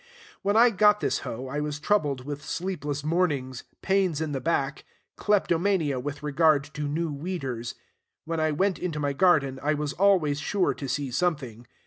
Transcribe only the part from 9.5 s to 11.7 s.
I was always sure to see something.